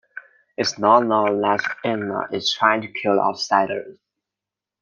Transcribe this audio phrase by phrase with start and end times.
[0.57, 3.99] It is not known that Ilona is trying to kill the Outsiders.